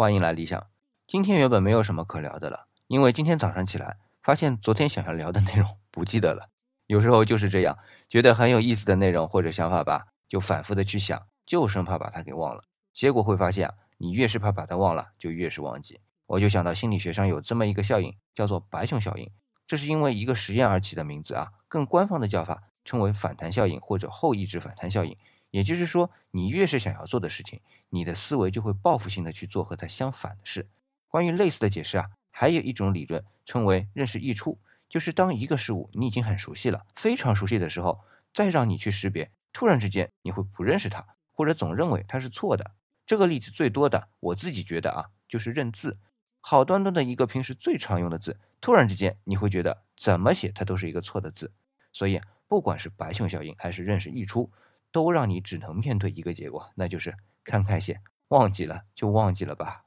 [0.00, 0.64] 欢迎来理想。
[1.08, 6.50] 今天原本没有什么可聊的了，因为今天早上起来发现昨天想要聊的内容不记得了。
[6.86, 7.76] 有时候就是这样，
[8.08, 12.62] 觉得很有意思的内容或者想法吧，就反复的去想，就生怕把它给忘了。
[12.94, 15.98] 结果会发现啊，你越是怕把它忘了，就越是忘记。
[16.26, 19.28] 我就想到心理学上有这么一个效应，叫做白熊效应。
[19.66, 25.16] 这是因为一个实验而起的名字啊，更官方的叫法称为反弹效应或者后抑制反弹效应。
[25.50, 27.60] 也就是说，你越是想要做的事情，
[27.90, 30.68] 你的思维就会报复性的去做和它相反的事。
[31.08, 34.58] 关于类似的解释啊，还有一种理论称为认识溢出，
[34.88, 38.00] 就是当一个事物你已经很熟悉了，非常熟悉的时候，
[38.34, 42.72] 再让你去识别，突然之间你会不认识它，或者总认为它是错的。
[43.06, 45.96] 这个例子最多的，我自己觉得啊，就是认字，
[46.40, 51.52] 好端端的一个平时最常用的字，突然之间你会觉得怎么写它都是一个错的字。
[51.90, 54.52] 所以，不管是白熊效应还是认识溢出。
[54.92, 59.84] 都让你只能面对一个结果，那就是看开些，忘记了就忘记了吧。